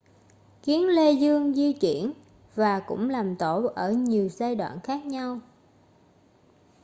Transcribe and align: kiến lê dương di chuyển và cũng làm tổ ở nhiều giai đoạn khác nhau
kiến 0.63 0.87
lê 0.87 1.11
dương 1.11 1.53
di 1.53 1.73
chuyển 1.73 2.13
và 2.55 2.79
cũng 2.79 3.09
làm 3.09 3.35
tổ 3.35 3.71
ở 3.75 3.91
nhiều 3.91 4.29
giai 4.29 4.55
đoạn 4.55 4.79
khác 4.83 5.05
nhau 5.05 5.39